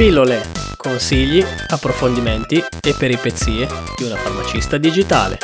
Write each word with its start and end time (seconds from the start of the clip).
Pillole, 0.00 0.40
consigli, 0.78 1.44
approfondimenti 1.68 2.56
e 2.56 2.94
peripezie 2.98 3.68
di 3.98 4.04
una 4.04 4.16
farmacista 4.16 4.78
digitale. 4.78 5.36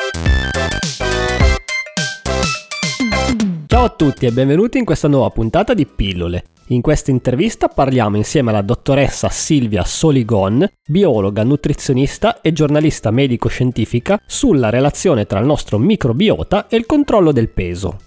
Ciao 3.66 3.84
a 3.84 3.90
tutti 3.90 4.24
e 4.24 4.32
benvenuti 4.32 4.78
in 4.78 4.86
questa 4.86 5.08
nuova 5.08 5.28
puntata 5.28 5.74
di 5.74 5.84
Pillole. 5.84 6.44
In 6.68 6.80
questa 6.80 7.10
intervista 7.10 7.68
parliamo 7.68 8.16
insieme 8.16 8.48
alla 8.48 8.62
dottoressa 8.62 9.28
Silvia 9.28 9.84
Soligon, 9.84 10.66
biologa, 10.88 11.44
nutrizionista 11.44 12.40
e 12.40 12.54
giornalista 12.54 13.10
medico-scientifica, 13.10 14.22
sulla 14.24 14.70
relazione 14.70 15.26
tra 15.26 15.38
il 15.38 15.44
nostro 15.44 15.76
microbiota 15.76 16.66
e 16.68 16.78
il 16.78 16.86
controllo 16.86 17.30
del 17.30 17.50
peso. 17.50 17.98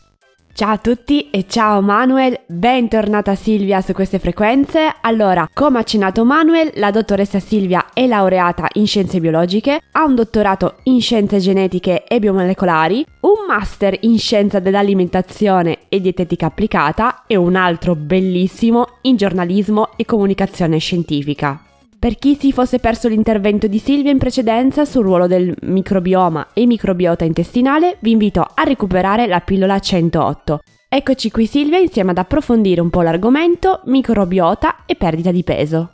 Ciao 0.52 0.73
a 0.73 0.77
tutti 0.77 1.30
e 1.30 1.45
ciao 1.48 1.81
Manuel, 1.81 2.38
bentornata 2.48 3.34
Silvia 3.35 3.80
su 3.80 3.94
queste 3.94 4.20
frequenze. 4.20 4.94
Allora, 5.02 5.49
come 5.53 5.80
accennato 5.80 6.25
Manuel, 6.25 6.72
la 6.75 6.91
dottoressa 6.91 7.39
Silvia 7.39 7.85
è 7.94 8.05
laureata 8.05 8.67
in 8.73 8.85
scienze 8.85 9.22
biologiche, 9.22 9.80
ha 9.94 10.03
un 10.03 10.16
dottorato 10.16 10.80
in 10.84 10.99
scienze 10.99 11.38
genetiche 11.38 12.03
e 12.03 12.20
biomolecolari, 12.20 13.05
un 13.22 13.45
master 13.48 13.95
in 14.02 14.20
scienza 14.20 14.59
dell'alimentazione 14.59 15.80
e 15.88 16.02
dietetica 16.02 16.48
applicata 16.48 17.23
e 17.25 17.38
un 17.38 17.55
altro 17.55 17.95
bellissimo 17.95 18.97
in 19.03 19.16
giornalismo 19.16 19.91
e 19.95 20.03
comunicazione 20.03 20.77
scientifica. 20.77 21.68
Per 21.99 22.16
chi 22.16 22.38
si 22.39 22.53
fosse 22.53 22.80
perso 22.80 23.09
l'intervento 23.09 23.67
di 23.67 23.77
Silvia 23.77 24.09
in 24.09 24.20
precedenza 24.20 24.85
sul 24.85 25.03
ruolo 25.03 25.27
del 25.27 25.53
microbioma 25.63 26.53
e 26.53 26.66
microbiota 26.66 27.25
intestinale, 27.25 27.98
vi 27.99 28.12
invito 28.12 28.39
a 28.41 28.63
recuperare 28.63 29.27
la 29.27 29.41
pillola 29.41 29.77
108. 29.77 30.62
Eccoci 30.88 31.30
qui 31.30 31.45
Silvia 31.45 31.78
insieme 31.78 32.11
ad 32.11 32.17
approfondire 32.17 32.80
un 32.80 32.89
po' 32.89 33.02
l'argomento 33.02 33.81
microbiota 33.88 34.86
e 34.86 34.95
perdita 34.95 35.31
di 35.31 35.44
peso. 35.44 35.89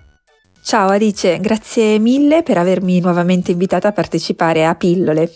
Ciao 0.61 0.89
Alice, 0.89 1.39
grazie 1.39 1.97
mille 1.97 2.43
per 2.43 2.59
avermi 2.59 2.99
nuovamente 2.99 3.49
invitata 3.51 3.87
a 3.87 3.91
partecipare 3.91 4.63
a 4.63 4.75
Pillole. 4.75 5.31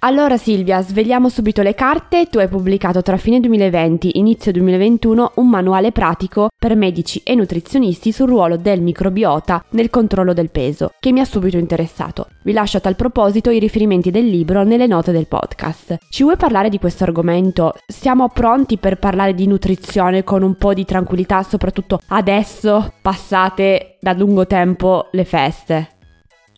Allora 0.00 0.36
Silvia, 0.36 0.80
svegliamo 0.80 1.28
subito 1.28 1.60
le 1.60 1.74
carte. 1.74 2.28
Tu 2.30 2.38
hai 2.38 2.46
pubblicato 2.46 3.02
tra 3.02 3.16
fine 3.16 3.40
2020 3.40 4.10
e 4.10 4.18
inizio 4.20 4.52
2021 4.52 5.32
un 5.36 5.48
manuale 5.48 5.90
pratico 5.90 6.50
per 6.56 6.76
medici 6.76 7.20
e 7.24 7.34
nutrizionisti 7.34 8.12
sul 8.12 8.28
ruolo 8.28 8.56
del 8.56 8.80
microbiota 8.80 9.64
nel 9.70 9.90
controllo 9.90 10.32
del 10.32 10.50
peso, 10.50 10.92
che 11.00 11.10
mi 11.10 11.18
ha 11.18 11.24
subito 11.24 11.56
interessato. 11.56 12.28
Vi 12.44 12.52
lascio 12.52 12.76
a 12.76 12.80
tal 12.80 12.94
proposito 12.94 13.50
i 13.50 13.58
riferimenti 13.58 14.12
del 14.12 14.28
libro 14.28 14.62
nelle 14.62 14.86
note 14.86 15.10
del 15.10 15.26
podcast. 15.26 15.96
Ci 16.08 16.22
vuoi 16.22 16.36
parlare 16.36 16.68
di 16.68 16.78
questo 16.78 17.02
argomento? 17.02 17.74
Siamo 17.84 18.28
pronti 18.28 18.78
per 18.78 18.98
parlare 18.98 19.34
di 19.34 19.48
nutrizione 19.48 20.22
con 20.22 20.44
un 20.44 20.54
po' 20.54 20.74
di 20.74 20.84
tranquillità, 20.84 21.42
soprattutto 21.42 22.00
adesso, 22.06 22.94
passate 23.02 23.96
da 24.00 24.12
lungo 24.12 24.46
tempo 24.46 25.08
le 25.10 25.24
feste? 25.24 25.96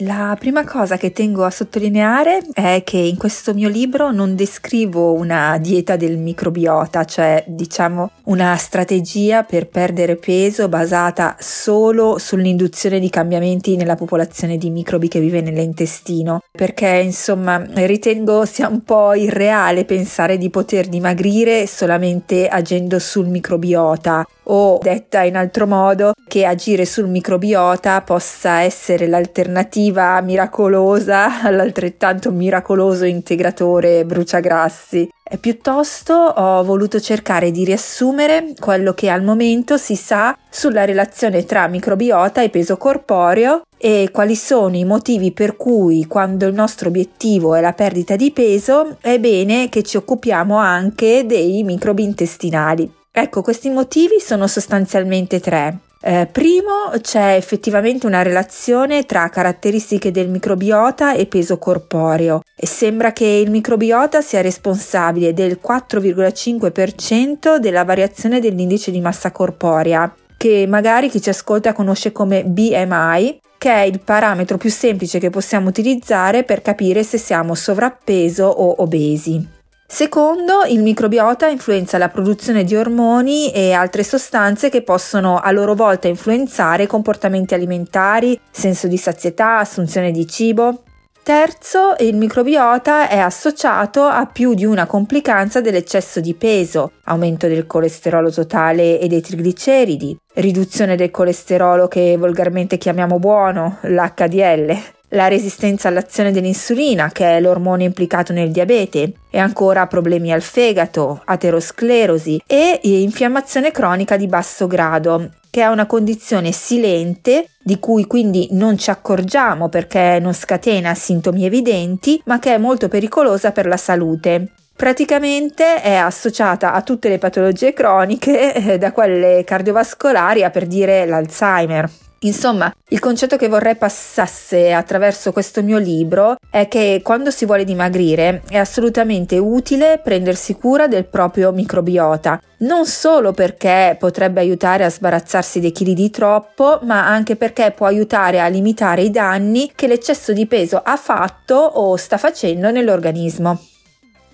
La 0.02 0.34
prima 0.38 0.64
cosa 0.64 0.96
che 0.96 1.12
tengo 1.12 1.44
a 1.44 1.50
sottolineare 1.50 2.40
è 2.54 2.80
che 2.84 2.96
in 2.96 3.18
questo 3.18 3.52
mio 3.52 3.68
libro 3.68 4.10
non 4.10 4.34
descrivo 4.34 5.12
una 5.12 5.58
dieta 5.58 5.96
del 5.96 6.16
microbiota, 6.16 7.04
cioè 7.04 7.44
diciamo 7.46 8.10
una 8.24 8.56
strategia 8.56 9.42
per 9.42 9.68
perdere 9.68 10.16
peso 10.16 10.68
basata 10.68 11.36
solo 11.38 12.16
sull'induzione 12.16 12.98
di 12.98 13.10
cambiamenti 13.10 13.76
nella 13.76 13.94
popolazione 13.94 14.56
di 14.56 14.70
microbi 14.70 15.08
che 15.08 15.20
vive 15.20 15.42
nell'intestino, 15.42 16.40
perché 16.50 17.02
insomma 17.04 17.62
ritengo 17.74 18.46
sia 18.46 18.68
un 18.68 18.82
po' 18.82 19.12
irreale 19.12 19.84
pensare 19.84 20.38
di 20.38 20.48
poter 20.48 20.86
dimagrire 20.86 21.66
solamente 21.66 22.48
agendo 22.48 22.98
sul 22.98 23.28
microbiota 23.28 24.26
o 24.52 24.78
detta 24.82 25.22
in 25.22 25.36
altro 25.36 25.66
modo 25.66 26.12
che 26.26 26.44
agire 26.44 26.84
sul 26.84 27.08
microbiota 27.08 28.00
possa 28.02 28.60
essere 28.60 29.06
l'alternativa 29.06 30.20
miracolosa 30.20 31.42
all'altrettanto 31.42 32.30
miracoloso 32.30 33.04
integratore 33.04 34.04
bruciagrassi. 34.04 35.08
Piuttosto 35.38 36.12
ho 36.14 36.64
voluto 36.64 36.98
cercare 36.98 37.52
di 37.52 37.64
riassumere 37.64 38.52
quello 38.58 38.94
che 38.94 39.08
al 39.08 39.22
momento 39.22 39.76
si 39.76 39.94
sa 39.94 40.36
sulla 40.50 40.84
relazione 40.84 41.44
tra 41.44 41.68
microbiota 41.68 42.42
e 42.42 42.50
peso 42.50 42.76
corporeo 42.76 43.62
e 43.78 44.08
quali 44.12 44.34
sono 44.34 44.76
i 44.76 44.84
motivi 44.84 45.30
per 45.30 45.56
cui 45.56 46.06
quando 46.06 46.46
il 46.46 46.54
nostro 46.54 46.88
obiettivo 46.88 47.54
è 47.54 47.60
la 47.60 47.72
perdita 47.72 48.16
di 48.16 48.32
peso 48.32 48.96
è 49.00 49.20
bene 49.20 49.68
che 49.68 49.82
ci 49.84 49.96
occupiamo 49.96 50.56
anche 50.56 51.24
dei 51.24 51.62
microbi 51.62 52.02
intestinali. 52.02 52.98
Ecco, 53.12 53.42
questi 53.42 53.70
motivi 53.70 54.20
sono 54.20 54.46
sostanzialmente 54.46 55.40
tre. 55.40 55.78
Eh, 56.02 56.28
primo, 56.30 56.90
c'è 57.00 57.34
effettivamente 57.34 58.06
una 58.06 58.22
relazione 58.22 59.04
tra 59.04 59.28
caratteristiche 59.28 60.10
del 60.10 60.30
microbiota 60.30 61.12
e 61.14 61.26
peso 61.26 61.58
corporeo 61.58 62.40
e 62.56 62.66
sembra 62.66 63.12
che 63.12 63.26
il 63.26 63.50
microbiota 63.50 64.22
sia 64.22 64.40
responsabile 64.40 65.34
del 65.34 65.58
4,5% 65.62 67.56
della 67.58 67.84
variazione 67.84 68.40
dell'indice 68.40 68.90
di 68.90 69.00
massa 69.00 69.30
corporea, 69.30 70.14
che 70.38 70.64
magari 70.66 71.10
chi 71.10 71.20
ci 71.20 71.28
ascolta 71.28 71.74
conosce 71.74 72.12
come 72.12 72.44
BMI, 72.44 73.40
che 73.58 73.70
è 73.70 73.82
il 73.82 74.00
parametro 74.00 74.56
più 74.56 74.70
semplice 74.70 75.18
che 75.18 75.28
possiamo 75.28 75.68
utilizzare 75.68 76.44
per 76.44 76.62
capire 76.62 77.02
se 77.02 77.18
siamo 77.18 77.54
sovrappeso 77.54 78.46
o 78.46 78.80
obesi. 78.80 79.58
Secondo, 79.92 80.62
il 80.68 80.82
microbiota 80.82 81.48
influenza 81.48 81.98
la 81.98 82.08
produzione 82.08 82.62
di 82.62 82.76
ormoni 82.76 83.50
e 83.50 83.72
altre 83.72 84.04
sostanze 84.04 84.70
che 84.70 84.82
possono 84.82 85.38
a 85.38 85.50
loro 85.50 85.74
volta 85.74 86.06
influenzare 86.06 86.86
comportamenti 86.86 87.54
alimentari, 87.54 88.40
senso 88.52 88.86
di 88.86 88.96
sazietà, 88.96 89.58
assunzione 89.58 90.12
di 90.12 90.28
cibo. 90.28 90.84
Terzo, 91.24 91.96
il 91.98 92.16
microbiota 92.16 93.08
è 93.08 93.18
associato 93.18 94.04
a 94.04 94.26
più 94.26 94.54
di 94.54 94.64
una 94.64 94.86
complicanza 94.86 95.60
dell'eccesso 95.60 96.20
di 96.20 96.34
peso, 96.34 96.92
aumento 97.06 97.48
del 97.48 97.66
colesterolo 97.66 98.30
totale 98.30 99.00
e 99.00 99.08
dei 99.08 99.20
trigliceridi, 99.20 100.16
riduzione 100.34 100.94
del 100.94 101.10
colesterolo 101.10 101.88
che 101.88 102.16
volgarmente 102.16 102.78
chiamiamo 102.78 103.18
buono, 103.18 103.78
l'HDL, 103.82 104.99
la 105.10 105.28
resistenza 105.28 105.88
all'azione 105.88 106.32
dell'insulina, 106.32 107.10
che 107.12 107.36
è 107.36 107.40
l'ormone 107.40 107.84
implicato 107.84 108.32
nel 108.32 108.50
diabete, 108.50 109.12
e 109.30 109.38
ancora 109.38 109.86
problemi 109.86 110.32
al 110.32 110.42
fegato, 110.42 111.22
aterosclerosi 111.24 112.42
e 112.46 112.80
infiammazione 112.82 113.70
cronica 113.70 114.16
di 114.16 114.26
basso 114.26 114.66
grado, 114.66 115.30
che 115.50 115.62
è 115.62 115.66
una 115.66 115.86
condizione 115.86 116.52
silente 116.52 117.48
di 117.62 117.78
cui 117.78 118.06
quindi 118.06 118.48
non 118.52 118.78
ci 118.78 118.90
accorgiamo 118.90 119.68
perché 119.68 120.18
non 120.20 120.32
scatena 120.32 120.94
sintomi 120.94 121.44
evidenti, 121.44 122.20
ma 122.26 122.38
che 122.38 122.54
è 122.54 122.58
molto 122.58 122.88
pericolosa 122.88 123.52
per 123.52 123.66
la 123.66 123.76
salute. 123.76 124.52
Praticamente 124.74 125.82
è 125.82 125.94
associata 125.94 126.72
a 126.72 126.80
tutte 126.80 127.10
le 127.10 127.18
patologie 127.18 127.74
croniche, 127.74 128.54
eh, 128.54 128.78
da 128.78 128.92
quelle 128.92 129.44
cardiovascolari 129.44 130.42
a 130.42 130.50
per 130.50 130.66
dire 130.66 131.04
l'Alzheimer. 131.04 131.90
Insomma, 132.22 132.70
il 132.88 132.98
concetto 132.98 133.38
che 133.38 133.48
vorrei 133.48 133.76
passasse 133.76 134.74
attraverso 134.74 135.32
questo 135.32 135.62
mio 135.62 135.78
libro 135.78 136.36
è 136.50 136.68
che 136.68 137.00
quando 137.02 137.30
si 137.30 137.46
vuole 137.46 137.64
dimagrire 137.64 138.42
è 138.46 138.58
assolutamente 138.58 139.38
utile 139.38 140.00
prendersi 140.04 140.52
cura 140.52 140.86
del 140.86 141.06
proprio 141.06 141.50
microbiota, 141.50 142.38
non 142.58 142.84
solo 142.84 143.32
perché 143.32 143.96
potrebbe 143.98 144.40
aiutare 144.40 144.84
a 144.84 144.90
sbarazzarsi 144.90 145.60
dei 145.60 145.72
chili 145.72 145.94
di 145.94 146.10
troppo, 146.10 146.80
ma 146.82 147.06
anche 147.06 147.36
perché 147.36 147.72
può 147.74 147.86
aiutare 147.86 148.38
a 148.38 148.48
limitare 148.48 149.00
i 149.00 149.10
danni 149.10 149.72
che 149.74 149.86
l'eccesso 149.86 150.34
di 150.34 150.46
peso 150.46 150.78
ha 150.84 150.96
fatto 150.98 151.54
o 151.54 151.96
sta 151.96 152.18
facendo 152.18 152.70
nell'organismo. 152.70 153.69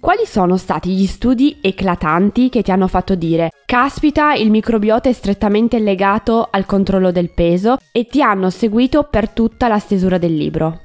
Quali 0.06 0.24
sono 0.24 0.56
stati 0.56 0.90
gli 0.90 1.04
studi 1.04 1.58
eclatanti 1.60 2.48
che 2.48 2.62
ti 2.62 2.70
hanno 2.70 2.86
fatto 2.86 3.16
dire 3.16 3.50
caspita 3.66 4.34
il 4.34 4.52
microbiota 4.52 5.08
è 5.08 5.12
strettamente 5.12 5.80
legato 5.80 6.46
al 6.48 6.64
controllo 6.64 7.10
del 7.10 7.32
peso 7.32 7.76
e 7.90 8.06
ti 8.06 8.22
hanno 8.22 8.48
seguito 8.50 9.08
per 9.10 9.30
tutta 9.30 9.66
la 9.66 9.80
stesura 9.80 10.16
del 10.16 10.32
libro? 10.32 10.82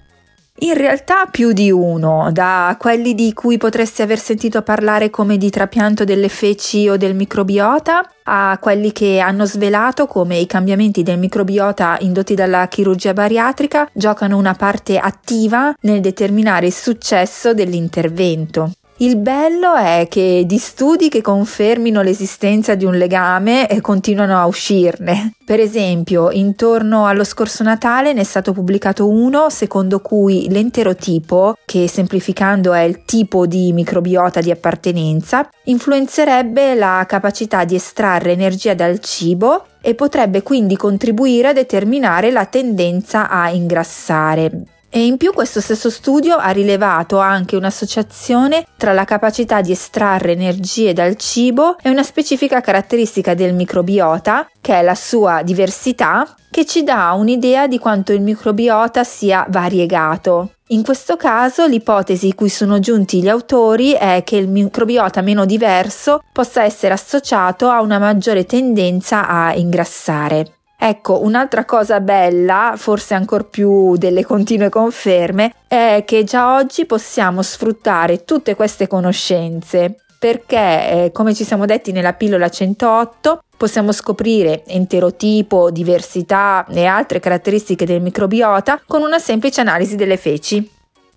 In 0.62 0.74
realtà 0.74 1.28
più 1.30 1.52
di 1.52 1.70
uno, 1.70 2.30
da 2.32 2.76
quelli 2.80 3.14
di 3.14 3.32
cui 3.34 3.60
potresti 3.60 4.02
aver 4.02 4.18
sentito 4.18 4.64
parlare 4.64 5.12
come 5.12 5.38
di 5.38 5.52
trapianto 5.52 6.04
delle 6.04 6.28
feci 6.28 6.90
o 6.90 6.98
del 6.98 7.14
microbiota, 7.14 8.12
a 8.24 8.58
quelli 8.60 8.92
che 8.92 9.20
hanno 9.20 9.46
svelato 9.46 10.08
come 10.08 10.38
i 10.38 10.48
cambiamenti 10.48 11.04
del 11.04 11.20
microbiota 11.20 11.96
indotti 12.00 12.34
dalla 12.34 12.68
chirurgia 12.68 13.14
bariatrica 13.14 13.88
giocano 13.94 14.36
una 14.38 14.56
parte 14.56 14.98
attiva 14.98 15.76
nel 15.82 16.02
determinare 16.02 16.66
il 16.66 16.74
successo 16.74 17.54
dell'intervento. 17.54 18.72
Il 19.02 19.18
bello 19.18 19.74
è 19.74 20.06
che 20.08 20.44
di 20.46 20.60
studi 20.60 21.10
che 21.10 21.24
confermino 21.24 22.04
l'esistenza 22.04 22.76
di 22.76 22.86
un 22.86 23.00
legame 23.00 23.68
eh, 23.68 23.82
continuano 23.82 24.40
a 24.40 24.46
uscirne. 24.46 25.34
Per 25.44 25.60
esempio, 25.60 26.30
intorno 26.30 27.08
allo 27.08 27.24
scorso 27.24 27.64
Natale 27.64 28.14
ne 28.14 28.22
è 28.22 28.24
stato 28.24 28.54
pubblicato 28.54 29.10
uno 29.10 29.50
secondo 29.50 30.02
cui 30.02 30.52
l'enterotipo, 30.52 31.56
che 31.66 31.88
semplificando 31.88 32.74
è 32.74 32.82
il 32.82 33.04
tipo 33.04 33.48
di 33.48 33.74
microbiota 33.74 34.40
di 34.40 34.52
appartenenza, 34.52 35.50
influenzerebbe 35.64 36.76
la 36.76 37.04
capacità 37.08 37.66
di 37.66 37.74
estrarre 37.74 38.34
energia 38.34 38.76
dal 38.76 39.00
cibo 39.00 39.66
e 39.82 39.96
potrebbe 39.96 40.44
quindi 40.44 40.78
contribuire 40.78 41.48
a 41.48 41.54
determinare 41.54 42.30
la 42.30 42.46
tendenza 42.46 43.30
a 43.30 43.50
ingrassare. 43.50 44.81
E 44.94 45.06
in 45.06 45.16
più 45.16 45.32
questo 45.32 45.62
stesso 45.62 45.90
studio 45.90 46.36
ha 46.36 46.50
rilevato 46.50 47.18
anche 47.18 47.56
un'associazione 47.56 48.66
tra 48.76 48.92
la 48.92 49.06
capacità 49.06 49.62
di 49.62 49.72
estrarre 49.72 50.34
energie 50.34 50.92
dal 50.92 51.16
cibo 51.16 51.78
e 51.82 51.90
una 51.90 52.04
specifica 52.04 52.60
caratteristica 52.60 53.34
del 53.34 53.54
microbiota, 53.54 54.50
che 54.60 54.74
è 54.76 54.82
la 54.82 54.96
sua 54.96 55.44
diversità, 55.44 56.36
che 56.50 56.66
ci 56.66 56.84
dà 56.84 57.14
un'idea 57.14 57.68
di 57.68 57.80
quanto 57.80 58.12
il 58.12 58.20
microbiota 58.20 59.06
sia 59.06 59.46
variegato. 59.48 60.56
In 60.68 60.84
questo 60.84 61.16
caso 61.16 61.66
l'ipotesi 61.68 62.34
cui 62.34 62.50
sono 62.50 62.80
giunti 62.80 63.22
gli 63.22 63.30
autori 63.30 63.94
è 63.94 64.24
che 64.26 64.36
il 64.36 64.50
microbiota 64.50 65.22
meno 65.22 65.46
diverso 65.46 66.22
possa 66.34 66.64
essere 66.64 66.94
associato 66.94 67.70
a 67.70 67.82
una 67.82 67.98
maggiore 67.98 68.46
tendenza 68.46 69.26
a 69.26 69.54
ingrassare. 69.56 70.56
Ecco, 70.84 71.22
un'altra 71.22 71.64
cosa 71.64 72.00
bella, 72.00 72.74
forse 72.76 73.14
ancora 73.14 73.44
più 73.44 73.98
delle 73.98 74.26
continue 74.26 74.70
conferme, 74.70 75.54
è 75.68 76.02
che 76.08 76.24
già 76.24 76.56
oggi 76.56 76.88
possiamo 76.88 77.44
sfruttare 77.44 78.26
tutte 78.26 78.56
queste 78.56 78.88
conoscenze 78.88 79.98
perché, 80.18 80.56
eh, 80.58 81.12
come 81.14 81.36
ci 81.36 81.44
siamo 81.44 81.68
detti 81.68 81.92
nella 81.92 82.14
pillola 82.14 82.50
108, 82.50 83.44
possiamo 83.56 83.92
scoprire 83.92 84.64
enterotipo, 84.66 85.70
diversità 85.70 86.66
e 86.68 86.86
altre 86.86 87.20
caratteristiche 87.20 87.86
del 87.86 88.02
microbiota 88.02 88.82
con 88.88 89.04
una 89.04 89.20
semplice 89.20 89.62
analisi 89.62 89.96
delle 89.96 90.18
feci. 90.18 90.68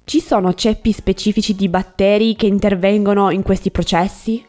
Ci 0.05 0.20
sono 0.20 0.52
ceppi 0.52 0.93
specifici 0.93 1.55
di 1.55 1.70
batteri 1.70 2.37
che 2.37 2.46
intervengono 2.46 3.31
in 3.31 3.43
questi 3.43 3.70
processi? 3.70 4.46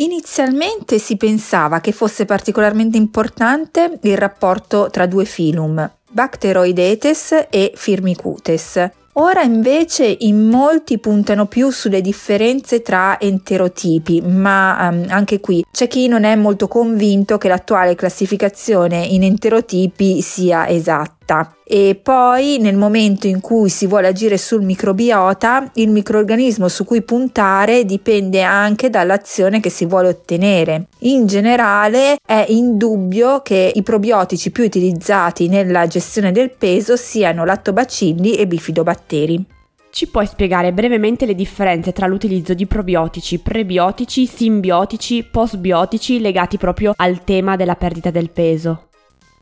Inizialmente 0.00 0.98
si 0.98 1.18
pensava 1.18 1.80
che 1.80 1.92
fosse 1.92 2.24
particolarmente 2.24 2.96
importante 2.96 3.98
il 4.02 4.16
rapporto 4.16 4.88
tra 4.90 5.04
due 5.04 5.26
filum, 5.26 5.90
Bacteroidetes 6.10 7.48
e 7.50 7.72
Firmicutes. 7.74 8.90
Ora 9.14 9.42
invece 9.42 10.16
in 10.20 10.48
molti 10.48 10.98
puntano 10.98 11.44
più 11.44 11.68
sulle 11.68 12.00
differenze 12.00 12.80
tra 12.80 13.20
enterotipi, 13.20 14.22
ma 14.22 14.88
um, 14.90 15.04
anche 15.08 15.38
qui 15.38 15.62
c'è 15.70 15.86
chi 15.86 16.08
non 16.08 16.24
è 16.24 16.34
molto 16.34 16.66
convinto 16.66 17.36
che 17.36 17.48
l'attuale 17.48 17.94
classificazione 17.94 19.04
in 19.04 19.22
enterotipi 19.22 20.22
sia 20.22 20.66
esatta 20.66 21.19
e 21.64 21.98
poi 22.02 22.58
nel 22.58 22.76
momento 22.76 23.28
in 23.28 23.40
cui 23.40 23.68
si 23.68 23.86
vuole 23.86 24.08
agire 24.08 24.36
sul 24.36 24.62
microbiota, 24.62 25.70
il 25.74 25.90
microorganismo 25.90 26.66
su 26.66 26.84
cui 26.84 27.02
puntare 27.02 27.84
dipende 27.84 28.42
anche 28.42 28.90
dall'azione 28.90 29.60
che 29.60 29.70
si 29.70 29.86
vuole 29.86 30.08
ottenere. 30.08 30.88
In 31.00 31.26
generale 31.26 32.16
è 32.26 32.46
indubbio 32.48 33.42
che 33.42 33.70
i 33.72 33.82
probiotici 33.82 34.50
più 34.50 34.64
utilizzati 34.64 35.48
nella 35.48 35.86
gestione 35.86 36.32
del 36.32 36.50
peso 36.50 36.96
siano 36.96 37.44
lattobacilli 37.44 38.34
e 38.34 38.48
bifidobatteri. 38.48 39.44
Ci 39.90 40.08
puoi 40.08 40.26
spiegare 40.26 40.72
brevemente 40.72 41.26
le 41.26 41.34
differenze 41.34 41.92
tra 41.92 42.06
l'utilizzo 42.06 42.54
di 42.54 42.66
probiotici, 42.66 43.38
prebiotici, 43.38 44.26
simbiotici, 44.26 45.24
postbiotici 45.24 46.20
legati 46.20 46.58
proprio 46.58 46.92
al 46.96 47.24
tema 47.24 47.56
della 47.56 47.74
perdita 47.74 48.10
del 48.10 48.30
peso? 48.30 48.89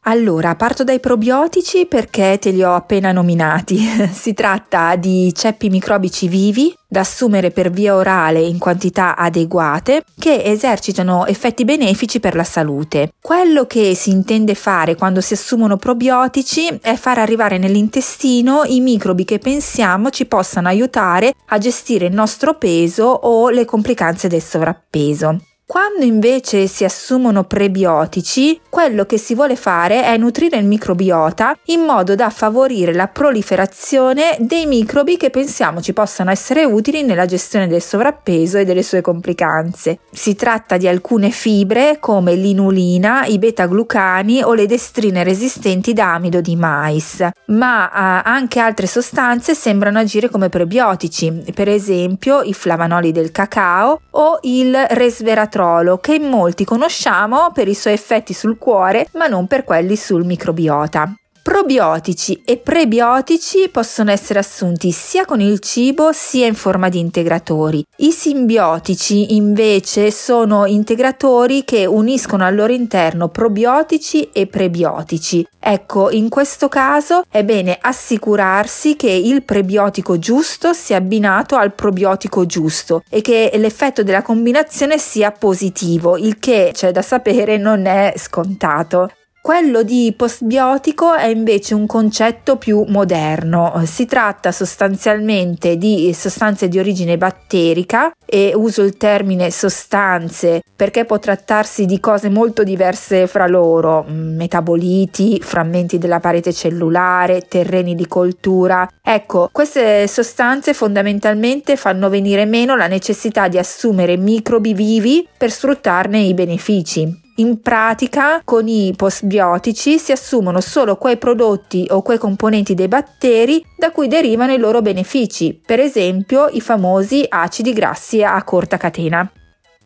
Allora, 0.08 0.54
parto 0.54 0.84
dai 0.84 1.00
probiotici 1.00 1.84
perché 1.84 2.38
te 2.40 2.48
li 2.48 2.62
ho 2.62 2.74
appena 2.74 3.12
nominati. 3.12 3.76
si 4.10 4.32
tratta 4.32 4.96
di 4.96 5.30
ceppi 5.34 5.68
microbici 5.68 6.28
vivi 6.28 6.74
da 6.88 7.00
assumere 7.00 7.50
per 7.50 7.70
via 7.70 7.94
orale 7.94 8.40
in 8.40 8.56
quantità 8.56 9.14
adeguate 9.16 10.04
che 10.18 10.42
esercitano 10.42 11.26
effetti 11.26 11.66
benefici 11.66 12.20
per 12.20 12.34
la 12.34 12.44
salute. 12.44 13.12
Quello 13.20 13.66
che 13.66 13.94
si 13.94 14.08
intende 14.08 14.54
fare 14.54 14.94
quando 14.94 15.20
si 15.20 15.34
assumono 15.34 15.76
probiotici 15.76 16.78
è 16.80 16.94
far 16.94 17.18
arrivare 17.18 17.58
nell'intestino 17.58 18.62
i 18.64 18.80
microbi 18.80 19.26
che 19.26 19.38
pensiamo 19.38 20.08
ci 20.08 20.24
possano 20.24 20.68
aiutare 20.68 21.34
a 21.48 21.58
gestire 21.58 22.06
il 22.06 22.14
nostro 22.14 22.54
peso 22.54 23.04
o 23.04 23.50
le 23.50 23.66
complicanze 23.66 24.26
del 24.26 24.42
sovrappeso. 24.42 25.38
Quando 25.70 26.02
invece 26.02 26.66
si 26.66 26.84
assumono 26.84 27.44
prebiotici, 27.44 28.58
quello 28.70 29.04
che 29.04 29.18
si 29.18 29.34
vuole 29.34 29.54
fare 29.54 30.02
è 30.02 30.16
nutrire 30.16 30.56
il 30.56 30.64
microbiota 30.64 31.54
in 31.66 31.80
modo 31.80 32.14
da 32.14 32.30
favorire 32.30 32.94
la 32.94 33.06
proliferazione 33.06 34.38
dei 34.40 34.64
microbi 34.64 35.18
che 35.18 35.28
pensiamo 35.28 35.82
ci 35.82 35.92
possano 35.92 36.30
essere 36.30 36.64
utili 36.64 37.02
nella 37.02 37.26
gestione 37.26 37.66
del 37.66 37.82
sovrappeso 37.82 38.56
e 38.56 38.64
delle 38.64 38.82
sue 38.82 39.02
complicanze. 39.02 39.98
Si 40.10 40.34
tratta 40.34 40.78
di 40.78 40.88
alcune 40.88 41.28
fibre 41.28 41.98
come 42.00 42.34
l'inulina, 42.34 43.26
i 43.26 43.38
beta-glucani 43.38 44.42
o 44.42 44.54
le 44.54 44.64
destrine 44.64 45.22
resistenti 45.22 45.92
da 45.92 46.14
amido 46.14 46.40
di 46.40 46.56
mais, 46.56 47.28
ma 47.48 47.90
eh, 47.90 48.22
anche 48.26 48.58
altre 48.58 48.86
sostanze 48.86 49.54
sembrano 49.54 49.98
agire 49.98 50.30
come 50.30 50.48
prebiotici, 50.48 51.44
per 51.52 51.68
esempio 51.68 52.40
i 52.40 52.54
flavanoli 52.54 53.12
del 53.12 53.32
cacao 53.32 54.00
o 54.12 54.38
il 54.44 54.74
resveratrol 54.92 55.56
petrolo 55.58 55.98
che 55.98 56.20
molti 56.20 56.64
conosciamo 56.64 57.50
per 57.52 57.66
i 57.66 57.74
suoi 57.74 57.94
effetti 57.94 58.32
sul 58.32 58.58
cuore 58.58 59.08
ma 59.14 59.26
non 59.26 59.48
per 59.48 59.64
quelli 59.64 59.96
sul 59.96 60.24
microbiota. 60.24 61.12
Probiotici 61.48 62.42
e 62.44 62.58
prebiotici 62.58 63.70
possono 63.70 64.10
essere 64.10 64.38
assunti 64.38 64.90
sia 64.90 65.24
con 65.24 65.40
il 65.40 65.60
cibo 65.60 66.12
sia 66.12 66.46
in 66.46 66.54
forma 66.54 66.90
di 66.90 66.98
integratori. 66.98 67.82
I 67.96 68.12
simbiotici 68.12 69.34
invece 69.34 70.10
sono 70.10 70.66
integratori 70.66 71.64
che 71.64 71.86
uniscono 71.86 72.44
al 72.44 72.54
loro 72.54 72.74
interno 72.74 73.28
probiotici 73.28 74.28
e 74.30 74.46
prebiotici. 74.46 75.46
Ecco, 75.58 76.10
in 76.10 76.28
questo 76.28 76.68
caso 76.68 77.22
è 77.30 77.42
bene 77.42 77.78
assicurarsi 77.80 78.94
che 78.96 79.10
il 79.10 79.42
prebiotico 79.42 80.18
giusto 80.18 80.74
sia 80.74 80.98
abbinato 80.98 81.56
al 81.56 81.72
probiotico 81.72 82.44
giusto 82.44 83.02
e 83.08 83.22
che 83.22 83.50
l'effetto 83.54 84.02
della 84.02 84.20
combinazione 84.20 84.98
sia 84.98 85.32
positivo, 85.32 86.18
il 86.18 86.38
che 86.38 86.72
c'è 86.74 86.92
da 86.92 87.00
sapere 87.00 87.56
non 87.56 87.86
è 87.86 88.12
scontato. 88.18 89.10
Quello 89.40 89.82
di 89.82 90.12
postbiotico 90.14 91.14
è 91.14 91.26
invece 91.26 91.74
un 91.74 91.86
concetto 91.86 92.56
più 92.56 92.84
moderno. 92.88 93.82
Si 93.86 94.04
tratta 94.04 94.52
sostanzialmente 94.52 95.78
di 95.78 96.12
sostanze 96.12 96.68
di 96.68 96.78
origine 96.78 97.16
batterica 97.16 98.12
e 98.26 98.52
uso 98.54 98.82
il 98.82 98.98
termine 98.98 99.50
sostanze 99.50 100.60
perché 100.76 101.06
può 101.06 101.18
trattarsi 101.18 101.86
di 101.86 101.98
cose 101.98 102.28
molto 102.28 102.62
diverse 102.62 103.26
fra 103.26 103.46
loro, 103.46 104.04
metaboliti, 104.06 105.40
frammenti 105.40 105.96
della 105.96 106.20
parete 106.20 106.52
cellulare, 106.52 107.46
terreni 107.48 107.94
di 107.94 108.06
coltura. 108.06 108.86
Ecco, 109.02 109.48
queste 109.50 110.06
sostanze 110.08 110.74
fondamentalmente 110.74 111.76
fanno 111.76 112.10
venire 112.10 112.44
meno 112.44 112.76
la 112.76 112.86
necessità 112.86 113.48
di 113.48 113.56
assumere 113.56 114.18
microbi 114.18 114.74
vivi 114.74 115.26
per 115.38 115.50
sfruttarne 115.50 116.18
i 116.18 116.34
benefici. 116.34 117.26
In 117.38 117.60
pratica, 117.60 118.40
con 118.42 118.66
i 118.66 118.92
postbiotici 118.96 119.98
si 119.98 120.10
assumono 120.10 120.60
solo 120.60 120.96
quei 120.96 121.18
prodotti 121.18 121.86
o 121.90 122.02
quei 122.02 122.18
componenti 122.18 122.74
dei 122.74 122.88
batteri 122.88 123.64
da 123.76 123.92
cui 123.92 124.08
derivano 124.08 124.52
i 124.52 124.58
loro 124.58 124.82
benefici, 124.82 125.60
per 125.64 125.78
esempio 125.78 126.48
i 126.48 126.60
famosi 126.60 127.24
acidi 127.28 127.72
grassi 127.72 128.24
a 128.24 128.42
corta 128.42 128.76
catena. 128.76 129.30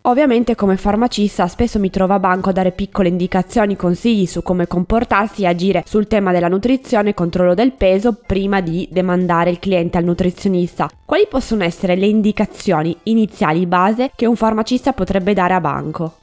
Ovviamente 0.04 0.54
come 0.54 0.78
farmacista 0.78 1.46
spesso 1.46 1.78
mi 1.78 1.90
trovo 1.90 2.14
a 2.14 2.18
banco 2.18 2.48
a 2.48 2.52
dare 2.52 2.72
piccole 2.72 3.08
indicazioni, 3.08 3.76
consigli 3.76 4.24
su 4.24 4.42
come 4.42 4.66
comportarsi 4.66 5.42
e 5.42 5.46
agire 5.46 5.84
sul 5.86 6.06
tema 6.06 6.32
della 6.32 6.48
nutrizione 6.48 7.10
e 7.10 7.14
controllo 7.14 7.52
del 7.52 7.72
peso 7.72 8.18
prima 8.26 8.62
di 8.62 8.88
demandare 8.90 9.50
il 9.50 9.58
cliente 9.58 9.98
al 9.98 10.04
nutrizionista. 10.04 10.88
Quali 11.04 11.26
possono 11.28 11.64
essere 11.64 11.96
le 11.96 12.06
indicazioni 12.06 12.96
iniziali 13.02 13.66
base 13.66 14.10
che 14.16 14.24
un 14.24 14.36
farmacista 14.36 14.94
potrebbe 14.94 15.34
dare 15.34 15.52
a 15.52 15.60
banco? 15.60 16.14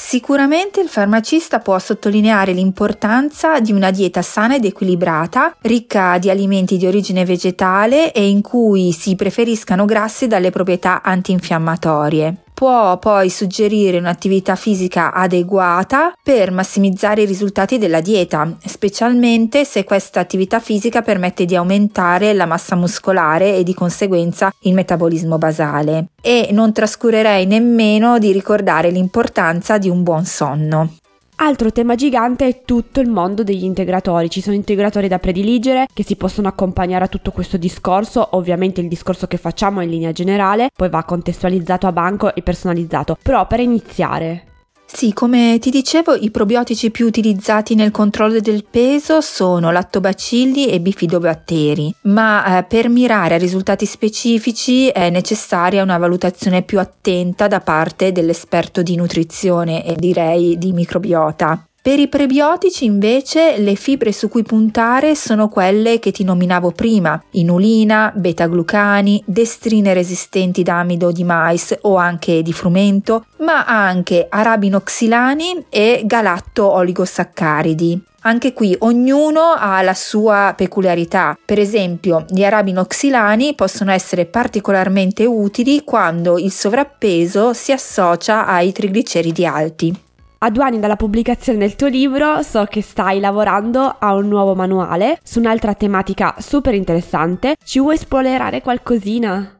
Sicuramente 0.00 0.80
il 0.80 0.88
farmacista 0.88 1.58
può 1.58 1.76
sottolineare 1.76 2.52
l'importanza 2.52 3.58
di 3.58 3.72
una 3.72 3.90
dieta 3.90 4.22
sana 4.22 4.54
ed 4.54 4.64
equilibrata, 4.64 5.56
ricca 5.62 6.18
di 6.18 6.30
alimenti 6.30 6.76
di 6.76 6.86
origine 6.86 7.24
vegetale 7.24 8.12
e 8.12 8.28
in 8.28 8.40
cui 8.40 8.92
si 8.92 9.16
preferiscano 9.16 9.84
grassi 9.84 10.28
dalle 10.28 10.50
proprietà 10.50 11.02
antinfiammatorie. 11.02 12.42
Può 12.58 12.98
poi 12.98 13.30
suggerire 13.30 13.98
un'attività 13.98 14.56
fisica 14.56 15.12
adeguata 15.12 16.12
per 16.20 16.50
massimizzare 16.50 17.22
i 17.22 17.24
risultati 17.24 17.78
della 17.78 18.00
dieta, 18.00 18.52
specialmente 18.64 19.64
se 19.64 19.84
questa 19.84 20.18
attività 20.18 20.58
fisica 20.58 21.00
permette 21.00 21.44
di 21.44 21.54
aumentare 21.54 22.32
la 22.32 22.46
massa 22.46 22.74
muscolare 22.74 23.54
e 23.54 23.62
di 23.62 23.74
conseguenza 23.74 24.52
il 24.62 24.74
metabolismo 24.74 25.38
basale. 25.38 26.06
E 26.20 26.48
non 26.50 26.72
trascurerei 26.72 27.46
nemmeno 27.46 28.18
di 28.18 28.32
ricordare 28.32 28.90
l'importanza 28.90 29.78
di 29.78 29.88
un 29.88 30.02
buon 30.02 30.24
sonno. 30.24 30.94
Altro 31.40 31.70
tema 31.70 31.94
gigante 31.94 32.48
è 32.48 32.62
tutto 32.64 32.98
il 32.98 33.08
mondo 33.08 33.44
degli 33.44 33.62
integratori. 33.62 34.28
Ci 34.28 34.40
sono 34.40 34.56
integratori 34.56 35.06
da 35.06 35.20
prediligere 35.20 35.86
che 35.94 36.02
si 36.02 36.16
possono 36.16 36.48
accompagnare 36.48 37.04
a 37.04 37.08
tutto 37.08 37.30
questo 37.30 37.56
discorso. 37.56 38.30
Ovviamente 38.32 38.80
il 38.80 38.88
discorso 38.88 39.28
che 39.28 39.36
facciamo 39.36 39.80
in 39.80 39.88
linea 39.88 40.10
generale, 40.10 40.70
poi 40.74 40.88
va 40.88 41.04
contestualizzato 41.04 41.86
a 41.86 41.92
banco 41.92 42.34
e 42.34 42.42
personalizzato. 42.42 43.16
Però 43.22 43.46
per 43.46 43.60
iniziare, 43.60 44.46
sì, 44.90 45.12
come 45.12 45.58
ti 45.60 45.68
dicevo, 45.68 46.14
i 46.14 46.30
probiotici 46.30 46.90
più 46.90 47.06
utilizzati 47.06 47.74
nel 47.74 47.90
controllo 47.90 48.40
del 48.40 48.64
peso 48.64 49.20
sono 49.20 49.70
lattobacilli 49.70 50.66
e 50.66 50.80
bifidobatteri, 50.80 51.94
ma 52.04 52.58
eh, 52.58 52.64
per 52.64 52.88
mirare 52.88 53.34
a 53.34 53.38
risultati 53.38 53.84
specifici 53.84 54.88
è 54.88 55.10
necessaria 55.10 55.82
una 55.82 55.98
valutazione 55.98 56.62
più 56.62 56.78
attenta 56.80 57.48
da 57.48 57.60
parte 57.60 58.12
dell'esperto 58.12 58.82
di 58.82 58.96
nutrizione 58.96 59.84
e 59.84 59.94
direi 59.94 60.56
di 60.56 60.72
microbiota. 60.72 61.67
Per 61.80 61.98
i 61.98 62.08
prebiotici 62.08 62.84
invece 62.84 63.56
le 63.58 63.74
fibre 63.74 64.12
su 64.12 64.28
cui 64.28 64.42
puntare 64.42 65.14
sono 65.14 65.48
quelle 65.48 65.98
che 66.00 66.10
ti 66.10 66.24
nominavo 66.24 66.72
prima, 66.72 67.22
inulina, 67.32 68.12
beta-glucani, 68.14 69.22
destrine 69.24 69.94
resistenti 69.94 70.62
da 70.62 70.80
amido 70.80 71.12
di 71.12 71.24
mais 71.24 71.74
o 71.82 71.96
anche 71.96 72.42
di 72.42 72.52
frumento, 72.52 73.24
ma 73.38 73.64
anche 73.64 74.26
arabinoxilani 74.28 75.66
e 75.70 76.02
galatto-oligosaccaridi. 76.04 78.02
Anche 78.22 78.52
qui 78.52 78.76
ognuno 78.80 79.54
ha 79.56 79.80
la 79.80 79.94
sua 79.94 80.52
peculiarità. 80.56 81.38
Per 81.42 81.58
esempio, 81.58 82.24
gli 82.28 82.42
arabinoxilani 82.44 83.54
possono 83.54 83.92
essere 83.92 84.26
particolarmente 84.26 85.24
utili 85.24 85.84
quando 85.84 86.36
il 86.36 86.50
sovrappeso 86.50 87.54
si 87.54 87.70
associa 87.70 88.44
ai 88.46 88.72
trigliceridi 88.72 89.46
alti. 89.46 90.06
A 90.40 90.50
due 90.50 90.62
anni 90.62 90.78
dalla 90.78 90.94
pubblicazione 90.94 91.58
del 91.58 91.74
tuo 91.74 91.88
libro 91.88 92.42
so 92.44 92.64
che 92.66 92.80
stai 92.80 93.18
lavorando 93.18 93.96
a 93.98 94.14
un 94.14 94.28
nuovo 94.28 94.54
manuale 94.54 95.18
su 95.24 95.40
un'altra 95.40 95.74
tematica 95.74 96.36
super 96.38 96.74
interessante. 96.74 97.56
Ci 97.64 97.80
vuoi 97.80 97.98
spoilerare 97.98 98.62
qualcosina? 98.62 99.58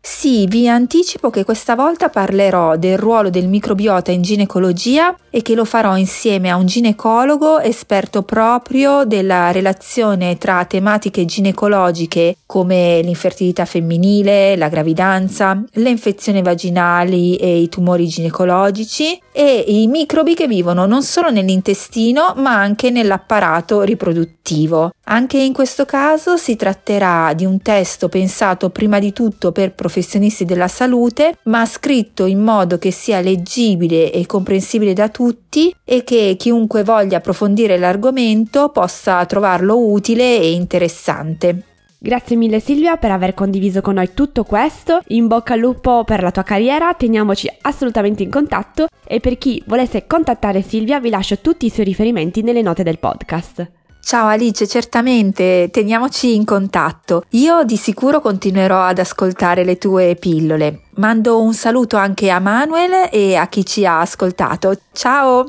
Sì, 0.00 0.46
vi 0.46 0.66
anticipo 0.66 1.28
che 1.28 1.44
questa 1.44 1.74
volta 1.74 2.08
parlerò 2.08 2.76
del 2.76 2.96
ruolo 2.96 3.28
del 3.28 3.48
microbiota 3.48 4.12
in 4.12 4.22
ginecologia 4.22 5.14
e 5.28 5.42
che 5.42 5.54
lo 5.54 5.66
farò 5.66 5.96
insieme 5.96 6.50
a 6.50 6.56
un 6.56 6.66
ginecologo 6.66 7.60
esperto 7.60 8.22
proprio 8.22 9.04
della 9.04 9.50
relazione 9.50 10.38
tra 10.38 10.64
tematiche 10.64 11.26
ginecologiche 11.26 12.36
come 12.46 13.00
l'infertilità 13.02 13.66
femminile, 13.66 14.56
la 14.56 14.68
gravidanza, 14.68 15.62
le 15.72 15.90
infezioni 15.90 16.40
vaginali 16.42 17.36
e 17.36 17.60
i 17.60 17.68
tumori 17.68 18.06
ginecologici 18.06 19.18
e 19.36 19.64
i 19.66 19.88
microbi 19.88 20.36
che 20.36 20.46
vivono 20.46 20.86
non 20.86 21.02
solo 21.02 21.28
nell'intestino 21.28 22.34
ma 22.36 22.54
anche 22.54 22.90
nell'apparato 22.90 23.82
riproduttivo. 23.82 24.92
Anche 25.06 25.38
in 25.38 25.52
questo 25.52 25.84
caso 25.84 26.36
si 26.36 26.54
tratterà 26.54 27.32
di 27.34 27.44
un 27.44 27.60
testo 27.60 28.08
pensato 28.08 28.70
prima 28.70 29.00
di 29.00 29.12
tutto 29.12 29.50
per 29.50 29.72
professionisti 29.72 30.44
della 30.44 30.68
salute, 30.68 31.38
ma 31.44 31.66
scritto 31.66 32.26
in 32.26 32.38
modo 32.38 32.78
che 32.78 32.92
sia 32.92 33.20
leggibile 33.20 34.12
e 34.12 34.24
comprensibile 34.26 34.92
da 34.92 35.08
tutti 35.08 35.74
e 35.84 36.04
che 36.04 36.36
chiunque 36.38 36.84
voglia 36.84 37.16
approfondire 37.16 37.76
l'argomento 37.76 38.68
possa 38.68 39.26
trovarlo 39.26 39.76
utile 39.76 40.38
e 40.38 40.52
interessante. 40.52 41.62
Grazie 42.04 42.36
mille 42.36 42.60
Silvia 42.60 42.98
per 42.98 43.12
aver 43.12 43.32
condiviso 43.32 43.80
con 43.80 43.94
noi 43.94 44.12
tutto 44.12 44.44
questo, 44.44 45.00
in 45.06 45.26
bocca 45.26 45.54
al 45.54 45.60
lupo 45.60 46.04
per 46.04 46.22
la 46.22 46.30
tua 46.30 46.42
carriera, 46.42 46.92
teniamoci 46.92 47.50
assolutamente 47.62 48.22
in 48.22 48.28
contatto 48.28 48.88
e 49.06 49.20
per 49.20 49.38
chi 49.38 49.62
volesse 49.68 50.06
contattare 50.06 50.60
Silvia 50.60 51.00
vi 51.00 51.08
lascio 51.08 51.38
tutti 51.38 51.64
i 51.64 51.70
suoi 51.70 51.86
riferimenti 51.86 52.42
nelle 52.42 52.60
note 52.60 52.82
del 52.82 52.98
podcast. 52.98 53.66
Ciao 54.02 54.26
Alice, 54.26 54.66
certamente 54.66 55.70
teniamoci 55.72 56.34
in 56.34 56.44
contatto. 56.44 57.24
Io 57.30 57.64
di 57.64 57.78
sicuro 57.78 58.20
continuerò 58.20 58.82
ad 58.82 58.98
ascoltare 58.98 59.64
le 59.64 59.78
tue 59.78 60.14
pillole. 60.14 60.82
Mando 60.96 61.40
un 61.40 61.54
saluto 61.54 61.96
anche 61.96 62.28
a 62.28 62.38
Manuel 62.38 63.08
e 63.10 63.34
a 63.34 63.46
chi 63.46 63.64
ci 63.64 63.86
ha 63.86 64.00
ascoltato. 64.00 64.74
Ciao! 64.92 65.48